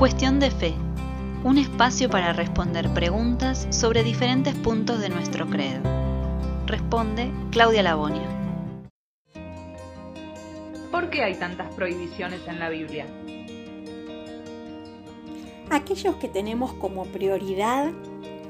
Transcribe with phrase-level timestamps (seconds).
[0.00, 0.72] Cuestión de fe.
[1.44, 5.82] Un espacio para responder preguntas sobre diferentes puntos de nuestro credo.
[6.64, 8.26] Responde Claudia Labonia.
[10.90, 13.04] ¿Por qué hay tantas prohibiciones en la Biblia?
[15.68, 17.92] Aquellos que tenemos como prioridad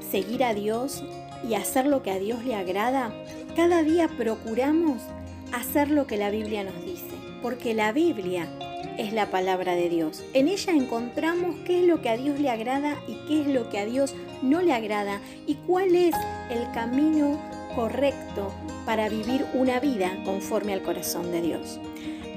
[0.09, 1.03] seguir a Dios
[1.45, 3.11] y hacer lo que a Dios le agrada,
[3.57, 5.01] cada día procuramos
[5.51, 8.47] hacer lo que la Biblia nos dice, porque la Biblia
[8.97, 10.23] es la palabra de Dios.
[10.33, 13.69] En ella encontramos qué es lo que a Dios le agrada y qué es lo
[13.69, 16.15] que a Dios no le agrada y cuál es
[16.49, 17.39] el camino
[17.75, 18.53] correcto
[18.85, 21.79] para vivir una vida conforme al corazón de Dios.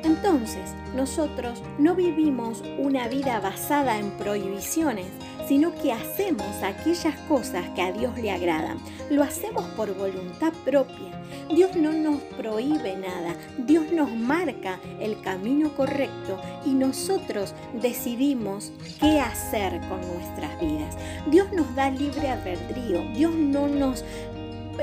[0.04, 5.06] Entonces, nosotros no vivimos una vida basada en prohibiciones,
[5.48, 8.78] sino que hacemos aquellas cosas que a Dios le agradan.
[9.10, 11.14] Lo hacemos por voluntad propia.
[11.54, 19.20] Dios no nos prohíbe nada, Dios nos marca el camino correcto y nosotros decidimos qué
[19.20, 20.96] hacer con nuestras vidas.
[21.30, 24.04] Dios nos da libre albedrío, Dios no nos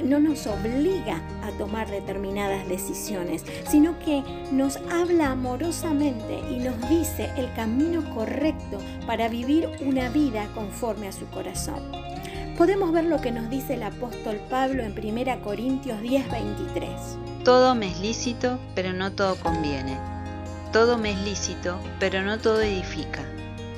[0.03, 7.29] no nos obliga a tomar determinadas decisiones, sino que nos habla amorosamente y nos dice
[7.37, 11.81] el camino correcto para vivir una vida conforme a su corazón.
[12.57, 17.43] Podemos ver lo que nos dice el apóstol Pablo en 1 Corintios 10:23.
[17.43, 19.97] Todo me es lícito, pero no todo conviene.
[20.71, 23.23] Todo me es lícito, pero no todo edifica.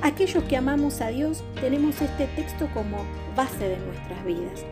[0.03, 2.97] Aquellos que amamos a Dios tenemos este texto como
[3.37, 4.65] base de nuestras vidas.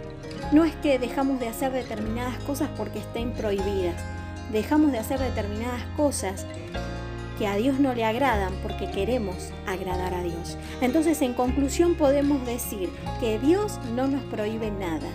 [0.51, 3.95] No es que dejamos de hacer determinadas cosas porque estén prohibidas.
[4.51, 6.45] Dejamos de hacer determinadas cosas
[7.39, 10.57] que a Dios no le agradan porque queremos agradar a Dios.
[10.81, 12.89] Entonces, en conclusión, podemos decir
[13.21, 15.07] que Dios no nos prohíbe nada.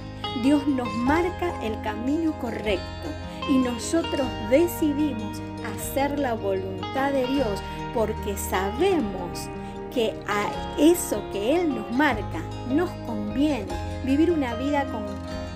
[0.43, 3.11] Dios nos marca el camino correcto
[3.51, 5.43] y nosotros decidimos
[5.77, 9.51] hacer la voluntad de Dios porque sabemos
[9.97, 13.67] que a eso que Él nos marca nos conviene.
[14.05, 15.03] Vivir una vida con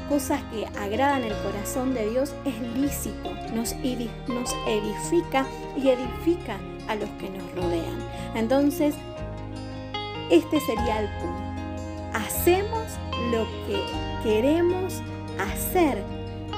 [0.08, 3.74] cosas que agradan el corazón de Dios es lícito, nos,
[4.28, 5.44] nos edifica
[5.76, 6.56] y edifica
[6.88, 7.98] a los que nos rodean.
[8.34, 8.94] Entonces,
[10.30, 12.18] este sería el punto.
[12.18, 12.84] Hacemos
[13.30, 13.78] lo que
[14.22, 15.02] queremos
[15.38, 16.02] hacer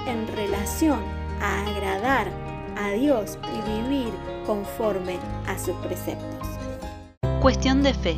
[0.07, 1.01] en relación
[1.41, 2.29] a agradar
[2.77, 4.13] a Dios y vivir
[4.47, 5.19] conforme
[5.49, 6.62] a sus preceptos.
[7.43, 8.17] Cuestión de fe.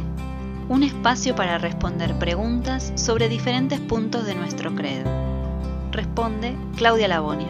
[0.68, 5.10] Un espacio para responder preguntas sobre diferentes puntos de nuestro credo.
[5.92, 7.48] Responde Claudia Labonia.